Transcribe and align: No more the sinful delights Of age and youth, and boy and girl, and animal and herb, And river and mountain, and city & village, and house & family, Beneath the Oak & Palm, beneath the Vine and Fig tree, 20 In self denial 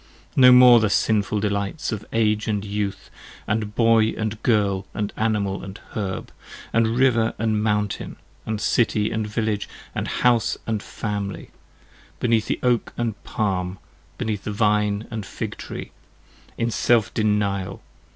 No 0.35 0.51
more 0.51 0.79
the 0.79 0.89
sinful 0.89 1.41
delights 1.41 1.91
Of 1.91 2.03
age 2.11 2.47
and 2.47 2.65
youth, 2.65 3.11
and 3.45 3.75
boy 3.75 4.15
and 4.17 4.41
girl, 4.41 4.87
and 4.95 5.13
animal 5.15 5.61
and 5.63 5.79
herb, 5.93 6.31
And 6.73 6.97
river 6.97 7.35
and 7.37 7.61
mountain, 7.61 8.15
and 8.43 8.59
city 8.59 9.09
& 9.15 9.15
village, 9.15 9.69
and 9.93 10.07
house 10.07 10.57
& 10.71 10.79
family, 10.79 11.51
Beneath 12.19 12.47
the 12.47 12.59
Oak 12.63 12.93
& 13.09 13.23
Palm, 13.23 13.77
beneath 14.17 14.43
the 14.45 14.51
Vine 14.51 15.05
and 15.11 15.23
Fig 15.23 15.55
tree, 15.57 15.91
20 15.91 15.91
In 16.57 16.71
self 16.71 17.13
denial 17.13 17.83